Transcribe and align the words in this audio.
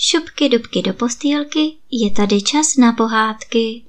šupky 0.00 0.48
dubky 0.48 0.82
do 0.82 0.94
postýlky, 0.94 1.78
je 1.90 2.10
tady 2.10 2.42
čas 2.42 2.76
na 2.76 2.92
pohádky. 2.92 3.84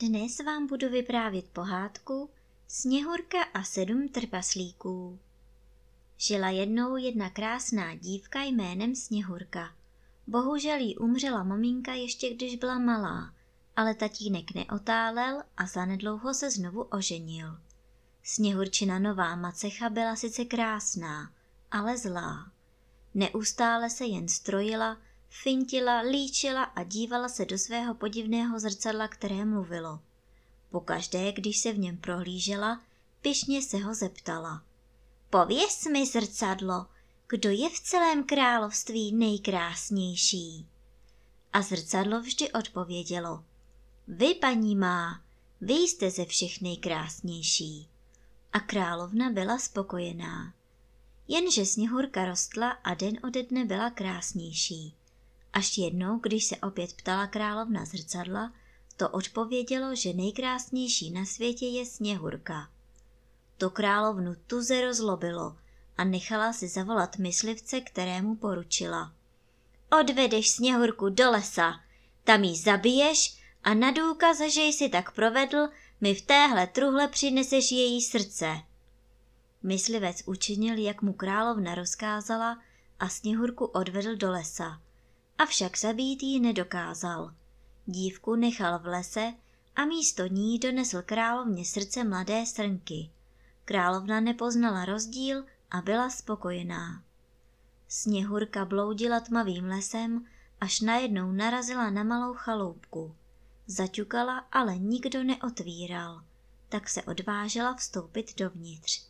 Dnes 0.00 0.38
vám 0.46 0.66
budu 0.66 0.88
vyprávět 0.88 1.44
pohádku 1.48 2.30
Sněhurka 2.68 3.42
a 3.54 3.64
sedm 3.64 4.08
trpaslíků. 4.08 5.18
Žila 6.16 6.48
jednou 6.48 6.96
jedna 6.96 7.30
krásná 7.30 7.94
dívka 7.94 8.42
jménem 8.42 8.94
Sněhurka. 8.94 9.74
Bohužel 10.26 10.78
jí 10.78 10.96
umřela 10.96 11.42
maminka 11.42 11.94
ještě 11.94 12.34
když 12.34 12.56
byla 12.56 12.78
malá, 12.78 13.34
ale 13.76 13.94
tatínek 13.94 14.54
neotálel 14.54 15.42
a 15.56 15.66
zanedlouho 15.66 16.34
se 16.34 16.50
znovu 16.50 16.82
oženil. 16.82 17.67
Sněhurčina 18.30 18.98
nová 18.98 19.36
macecha 19.36 19.88
byla 19.88 20.16
sice 20.16 20.44
krásná, 20.44 21.32
ale 21.70 21.98
zlá. 21.98 22.52
Neustále 23.14 23.90
se 23.90 24.04
jen 24.04 24.28
strojila, 24.28 24.98
fintila, 25.28 26.00
líčila 26.00 26.62
a 26.62 26.82
dívala 26.82 27.28
se 27.28 27.44
do 27.44 27.58
svého 27.58 27.94
podivného 27.94 28.60
zrcadla, 28.60 29.08
které 29.08 29.44
mluvilo. 29.44 30.00
Pokaždé, 30.70 31.32
když 31.32 31.58
se 31.58 31.72
v 31.72 31.78
něm 31.78 31.96
prohlížela, 31.96 32.82
pyšně 33.22 33.62
se 33.62 33.78
ho 33.78 33.94
zeptala. 33.94 34.62
Pověz 35.30 35.86
mi, 35.92 36.06
zrcadlo, 36.06 36.86
kdo 37.28 37.50
je 37.50 37.68
v 37.68 37.80
celém 37.80 38.24
království 38.24 39.12
nejkrásnější? 39.12 40.66
A 41.52 41.62
zrcadlo 41.62 42.20
vždy 42.20 42.52
odpovědělo. 42.52 43.44
Vy, 44.08 44.34
paní 44.34 44.76
má, 44.76 45.22
vy 45.60 45.74
jste 45.74 46.10
ze 46.10 46.24
všech 46.24 46.60
nejkrásnější 46.60 47.88
a 48.52 48.60
královna 48.60 49.30
byla 49.30 49.58
spokojená. 49.58 50.54
Jenže 51.28 51.66
sněhurka 51.66 52.24
rostla 52.24 52.70
a 52.70 52.94
den 52.94 53.18
ode 53.24 53.42
dne 53.42 53.64
byla 53.64 53.90
krásnější. 53.90 54.94
Až 55.52 55.78
jednou, 55.78 56.18
když 56.18 56.44
se 56.44 56.56
opět 56.56 56.92
ptala 56.92 57.26
královna 57.26 57.84
zrcadla, 57.84 58.52
to 58.96 59.08
odpovědělo, 59.08 59.94
že 59.94 60.12
nejkrásnější 60.12 61.10
na 61.10 61.24
světě 61.24 61.66
je 61.66 61.86
sněhurka. 61.86 62.68
To 63.56 63.70
královnu 63.70 64.34
tuze 64.46 64.80
rozlobilo 64.80 65.56
a 65.96 66.04
nechala 66.04 66.52
si 66.52 66.68
zavolat 66.68 67.18
myslivce, 67.18 67.80
kterému 67.80 68.36
poručila. 68.36 69.12
Odvedeš 70.00 70.50
sněhurku 70.50 71.08
do 71.08 71.30
lesa, 71.30 71.80
tam 72.24 72.44
ji 72.44 72.56
zabiješ 72.56 73.42
a 73.64 73.74
na 73.74 73.90
důkaz, 73.90 74.40
že 74.40 74.62
jsi 74.62 74.88
tak 74.88 75.14
provedl, 75.14 75.68
mi 76.00 76.14
v 76.14 76.22
téhle 76.22 76.66
truhle 76.66 77.08
přineseš 77.08 77.72
její 77.72 78.02
srdce. 78.02 78.56
Myslivec 79.62 80.22
učinil, 80.26 80.78
jak 80.78 81.02
mu 81.02 81.12
královna 81.12 81.74
rozkázala 81.74 82.58
a 83.00 83.08
sněhurku 83.08 83.64
odvedl 83.64 84.16
do 84.16 84.30
lesa. 84.30 84.80
Avšak 85.38 85.78
zabít 85.78 86.22
ji 86.22 86.40
nedokázal. 86.40 87.34
Dívku 87.86 88.34
nechal 88.34 88.78
v 88.78 88.86
lese 88.86 89.34
a 89.76 89.84
místo 89.84 90.26
ní 90.26 90.58
donesl 90.58 91.02
královně 91.02 91.64
srdce 91.64 92.04
mladé 92.04 92.46
srnky. 92.46 93.10
Královna 93.64 94.20
nepoznala 94.20 94.84
rozdíl 94.84 95.44
a 95.70 95.80
byla 95.80 96.10
spokojená. 96.10 97.02
Sněhurka 97.88 98.64
bloudila 98.64 99.20
tmavým 99.20 99.64
lesem, 99.64 100.26
až 100.60 100.80
najednou 100.80 101.32
narazila 101.32 101.90
na 101.90 102.02
malou 102.02 102.34
chaloupku. 102.34 103.14
Zaťukala, 103.70 104.38
ale 104.52 104.78
nikdo 104.78 105.24
neotvíral, 105.24 106.24
tak 106.68 106.88
se 106.88 107.02
odvážela 107.02 107.74
vstoupit 107.74 108.38
dovnitř. 108.38 109.06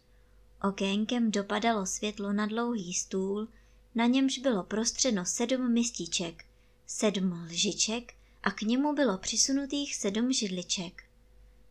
Okénkem 0.62 1.30
dopadalo 1.30 1.86
světlo 1.86 2.32
na 2.32 2.46
dlouhý 2.46 2.94
stůl, 2.94 3.48
na 3.94 4.06
němž 4.06 4.38
bylo 4.38 4.62
prostřeno 4.62 5.26
sedm 5.26 5.72
mističek, 5.72 6.44
sedm 6.86 7.32
lžiček 7.32 8.14
a 8.42 8.50
k 8.50 8.62
němu 8.62 8.94
bylo 8.94 9.18
přisunutých 9.18 9.96
sedm 9.96 10.32
židliček. 10.32 11.04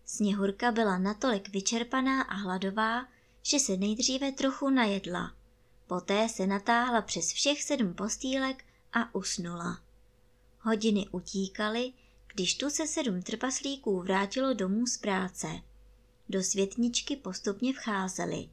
Sněhurka 0.06 0.72
byla 0.72 0.98
natolik 0.98 1.50
vyčerpaná 1.50 2.22
a 2.22 2.34
hladová, 2.34 3.08
že 3.44 3.60
se 3.60 3.78
nejdříve 3.78 4.32
trochu 4.32 4.70
najedla. 4.70 5.34
Poté 5.88 6.30
se 6.30 6.48
natáhla 6.48 7.02
přes 7.02 7.32
všech 7.32 7.64
sedm 7.64 7.94
postýlek 7.94 8.66
a 8.94 9.16
usnula. 9.16 9.82
Hodiny 10.60 11.08
utíkaly, 11.12 11.94
když 12.34 12.56
tu 12.56 12.70
se 12.70 12.88
sedm 12.88 13.22
trpaslíků 13.22 14.02
vrátilo 14.02 14.54
domů 14.54 14.88
z 14.88 14.98
práce. 14.98 15.48
Do 16.30 16.44
světničky 16.44 17.16
postupně 17.16 17.74
vcházeli. 17.74 18.50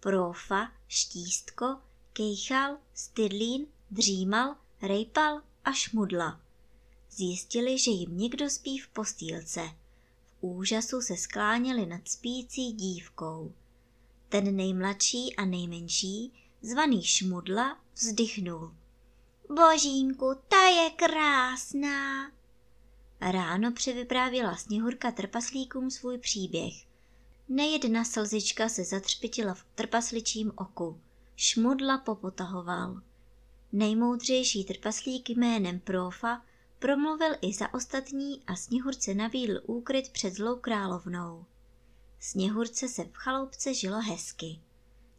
Profa, 0.00 0.72
Štístko, 0.88 1.76
Kejchal, 2.12 2.78
Stydlín, 2.94 3.66
Dřímal, 3.90 4.56
Rejpal 4.82 5.42
a 5.64 5.72
Šmudla. 5.72 6.40
Zjistili, 7.10 7.78
že 7.78 7.90
jim 7.90 8.18
někdo 8.18 8.50
spí 8.50 8.78
v 8.78 8.88
postýlce. 8.88 9.60
V 10.40 10.42
úžasu 10.44 11.00
se 11.00 11.16
skláněli 11.16 11.86
nad 11.86 12.08
spící 12.08 12.72
dívkou. 12.72 13.52
Ten 14.28 14.56
nejmladší 14.56 15.36
a 15.36 15.44
nejmenší, 15.44 16.32
zvaný 16.62 17.04
Šmudla, 17.04 17.80
vzdychnul. 17.94 18.74
Božínku, 19.48 20.34
ta 20.48 20.62
je 20.62 20.90
krásná. 20.90 22.30
Ráno 23.20 23.72
převyprávěla 23.72 24.56
Sněhurka 24.56 25.10
trpaslíkům 25.10 25.90
svůj 25.90 26.18
příběh. 26.18 26.74
Nejedna 27.48 28.04
slzička 28.04 28.68
se 28.68 28.84
zatřpitila 28.84 29.54
v 29.54 29.64
trpasličím 29.74 30.52
oku. 30.56 31.00
Šmudla 31.36 31.98
popotahoval. 31.98 33.00
Nejmoudřejší 33.72 34.64
trpaslík 34.64 35.30
jménem 35.30 35.80
Profa 35.80 36.42
promluvil 36.78 37.34
i 37.42 37.52
za 37.54 37.74
ostatní 37.74 38.40
a 38.46 38.56
Sněhurce 38.56 39.14
navídl 39.14 39.60
úkryt 39.66 40.08
před 40.08 40.34
zlou 40.34 40.56
královnou. 40.56 41.44
Sněhurce 42.20 42.88
se 42.88 43.04
v 43.04 43.12
chaloupce 43.12 43.74
žilo 43.74 44.00
hezky. 44.00 44.60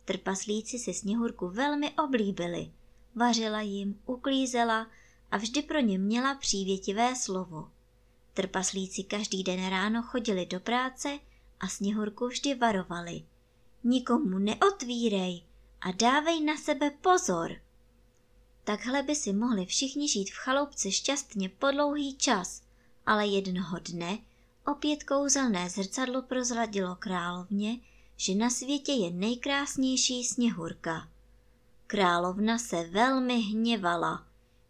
Trpaslíci 0.05 0.79
se 0.79 0.93
Sněhurku 0.93 1.49
velmi 1.49 1.91
oblíbili. 1.91 2.71
Vařila 3.15 3.61
jim, 3.61 3.99
uklízela 4.05 4.87
a 5.31 5.37
vždy 5.37 5.61
pro 5.61 5.79
ně 5.79 5.97
měla 5.99 6.35
přívětivé 6.35 7.15
slovo. 7.15 7.71
Trpaslíci 8.33 9.03
každý 9.03 9.43
den 9.43 9.69
ráno 9.69 10.03
chodili 10.03 10.45
do 10.45 10.59
práce 10.59 11.19
a 11.59 11.67
sněhurku 11.67 12.27
vždy 12.27 12.55
varovali. 12.55 13.23
Nikomu 13.83 14.39
neotvírej 14.39 15.43
a 15.81 15.91
dávej 15.91 16.41
na 16.41 16.57
sebe 16.57 16.91
pozor. 16.91 17.55
Takhle 18.63 19.03
by 19.03 19.15
si 19.15 19.33
mohli 19.33 19.65
všichni 19.65 20.09
žít 20.09 20.29
v 20.29 20.37
chaloupce 20.37 20.91
šťastně 20.91 21.49
po 21.49 21.71
dlouhý 21.71 22.15
čas, 22.15 22.61
ale 23.05 23.27
jednoho 23.27 23.79
dne 23.79 24.17
opět 24.67 25.03
kouzelné 25.03 25.69
zrcadlo 25.69 26.21
prozradilo 26.21 26.95
královně, 26.95 27.79
že 28.17 28.35
na 28.35 28.49
světě 28.49 28.91
je 28.91 29.11
nejkrásnější 29.11 30.23
sněhurka. 30.23 31.09
Královna 31.87 32.57
se 32.57 32.83
velmi 32.83 33.39
hněvala. 33.39 34.27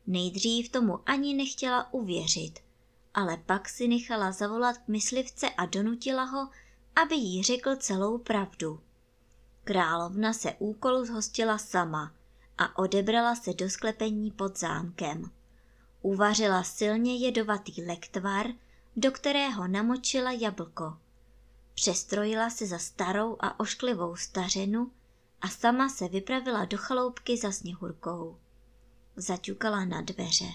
Nejdřív 0.08 0.70
tomu 0.70 1.00
ani 1.06 1.34
nechtěla 1.34 1.94
uvěřit– 1.94 2.60
ale 3.14 3.38
pak 3.38 3.70
si 3.70 3.88
nechala 3.88 4.32
zavolat 4.32 4.88
myslivce 4.88 5.50
a 5.50 5.66
donutila 5.66 6.24
ho, 6.24 6.50
aby 6.96 7.16
jí 7.16 7.44
řekl 7.44 7.76
celou 7.76 8.18
pravdu. 8.18 8.80
Královna 9.64 10.34
se 10.34 10.56
úkolu 10.60 11.06
zhostila 11.06 11.58
sama 11.58 12.14
a 12.58 12.78
odebrala 12.78 13.36
se 13.36 13.54
do 13.54 13.70
sklepení 13.70 14.32
pod 14.32 14.60
zámkem. 14.60 15.32
Uvařila 16.02 16.64
silně 16.64 17.18
jedovatý 17.18 17.86
lektvar, 17.86 18.48
do 18.96 19.12
kterého 19.12 19.68
namočila 19.68 20.32
jablko. 20.32 20.98
Přestrojila 21.74 22.50
se 22.50 22.66
za 22.66 22.80
starou 22.80 23.38
a 23.40 23.60
ošklivou 23.60 24.16
stařenu 24.16 24.92
a 25.42 25.48
sama 25.48 25.90
se 25.90 26.08
vypravila 26.08 26.66
do 26.66 26.78
chaloupky 26.78 27.38
za 27.38 27.52
sněhurkou. 27.52 28.38
Zaťukala 29.16 29.86
na 29.86 30.02
dveře. 30.02 30.46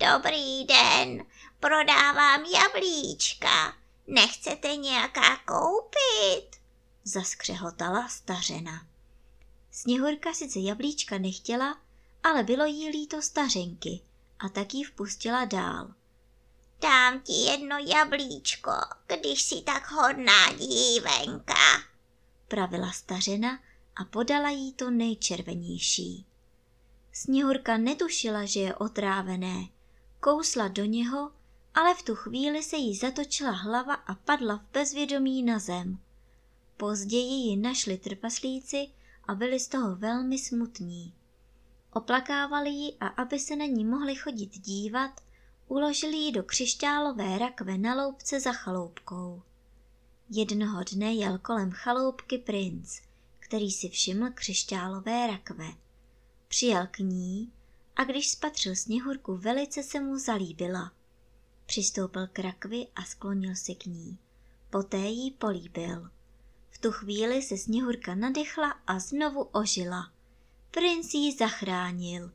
Dobrý 0.00 0.64
den, 0.64 1.26
prodávám 1.60 2.44
jablíčka. 2.44 3.76
Nechcete 4.06 4.76
nějaká 4.76 5.36
koupit? 5.36 6.56
Zaskřehotala 7.04 8.08
stařena. 8.08 8.86
Sněhurka 9.70 10.34
sice 10.34 10.58
jablíčka 10.58 11.18
nechtěla, 11.18 11.78
ale 12.22 12.42
bylo 12.42 12.64
jí 12.64 12.88
líto 12.88 13.22
stařenky 13.22 14.00
a 14.38 14.48
tak 14.48 14.74
ji 14.74 14.84
vpustila 14.84 15.44
dál. 15.44 15.94
Dám 16.80 17.20
ti 17.20 17.32
jedno 17.32 17.76
jablíčko, 17.78 18.72
když 19.06 19.42
jsi 19.42 19.62
tak 19.62 19.90
hodná 19.90 20.52
dívenka, 20.52 21.82
pravila 22.48 22.92
stařena 22.92 23.58
a 23.96 24.04
podala 24.04 24.50
jí 24.50 24.72
to 24.72 24.90
nejčervenější. 24.90 26.26
Sněhurka 27.12 27.76
netušila, 27.76 28.44
že 28.44 28.60
je 28.60 28.74
otrávené, 28.74 29.68
kousla 30.20 30.68
do 30.68 30.84
něho, 30.84 31.32
ale 31.74 31.94
v 31.94 32.02
tu 32.02 32.14
chvíli 32.14 32.62
se 32.62 32.76
jí 32.76 32.96
zatočila 32.96 33.50
hlava 33.50 33.94
a 33.94 34.14
padla 34.14 34.56
v 34.56 34.72
bezvědomí 34.72 35.42
na 35.42 35.58
zem. 35.58 35.98
Později 36.76 37.32
ji 37.32 37.56
našli 37.56 37.98
trpaslíci 37.98 38.88
a 39.28 39.34
byli 39.34 39.60
z 39.60 39.68
toho 39.68 39.96
velmi 39.96 40.38
smutní. 40.38 41.14
Oplakávali 41.92 42.70
ji 42.70 42.96
a 43.00 43.06
aby 43.06 43.38
se 43.38 43.56
na 43.56 43.64
ní 43.64 43.84
mohli 43.84 44.16
chodit 44.16 44.58
dívat, 44.58 45.20
uložili 45.68 46.16
ji 46.16 46.32
do 46.32 46.42
křišťálové 46.42 47.38
rakve 47.38 47.78
na 47.78 47.94
loupce 47.94 48.40
za 48.40 48.52
chaloupkou. 48.52 49.42
Jednoho 50.30 50.84
dne 50.92 51.14
jel 51.14 51.38
kolem 51.38 51.70
chaloupky 51.70 52.38
princ, 52.38 53.00
který 53.38 53.70
si 53.70 53.88
všiml 53.88 54.30
křišťálové 54.34 55.26
rakve. 55.26 55.66
Přijel 56.48 56.86
k 56.90 56.98
ní 56.98 57.52
a 57.98 58.04
když 58.04 58.30
spatřil 58.30 58.76
sněhurku, 58.76 59.36
velice 59.36 59.82
se 59.82 60.00
mu 60.00 60.18
zalíbila. 60.18 60.92
Přistoupil 61.66 62.26
k 62.26 62.38
rakvi 62.38 62.86
a 62.96 63.04
sklonil 63.04 63.54
se 63.54 63.74
k 63.74 63.86
ní. 63.86 64.18
Poté 64.70 64.98
jí 64.98 65.30
políbil. 65.30 66.10
V 66.70 66.78
tu 66.78 66.92
chvíli 66.92 67.42
se 67.42 67.56
sněhurka 67.56 68.14
nadechla 68.14 68.70
a 68.86 68.98
znovu 68.98 69.42
ožila. 69.42 70.12
Princ 70.70 71.14
ji 71.14 71.36
zachránil. 71.36 72.32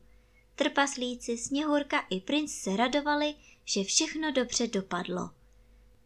Trpaslíci, 0.54 1.38
sněhurka 1.38 2.00
i 2.10 2.20
princ 2.20 2.52
se 2.52 2.76
radovali, 2.76 3.34
že 3.64 3.84
všechno 3.84 4.32
dobře 4.32 4.66
dopadlo. 4.66 5.30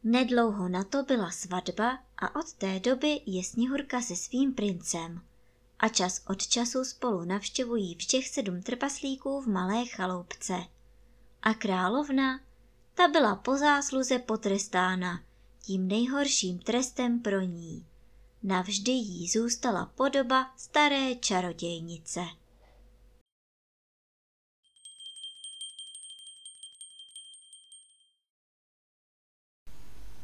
Nedlouho 0.04 0.68
na 0.68 0.84
to 0.84 1.02
byla 1.02 1.30
svatba 1.30 1.98
a 2.18 2.36
od 2.36 2.52
té 2.52 2.80
doby 2.80 3.20
je 3.26 3.44
Sněhurka 3.44 4.00
se 4.00 4.16
svým 4.16 4.54
princem. 4.54 5.27
A 5.78 5.88
čas 5.88 6.22
od 6.28 6.46
času 6.46 6.84
spolu 6.84 7.24
navštěvují 7.24 7.94
všech 7.94 8.28
sedm 8.28 8.62
trpaslíků 8.62 9.40
v 9.40 9.46
malé 9.46 9.86
chaloupce. 9.86 10.54
A 11.42 11.54
královna, 11.54 12.40
ta 12.94 13.08
byla 13.08 13.36
po 13.36 13.56
zásluze 13.56 14.18
potrestána 14.18 15.20
tím 15.62 15.88
nejhorším 15.88 16.58
trestem 16.58 17.20
pro 17.20 17.40
ní. 17.40 17.86
Navždy 18.42 18.92
jí 18.92 19.28
zůstala 19.28 19.86
podoba 19.94 20.52
staré 20.56 21.14
čarodějnice. 21.14 22.20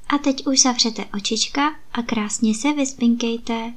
A 0.09 0.19
teď 0.19 0.47
už 0.47 0.63
zavřete 0.63 1.05
očička 1.15 1.81
a 1.93 2.03
krásně 2.03 2.55
se 2.55 2.73
vyspinkejte. 2.73 3.75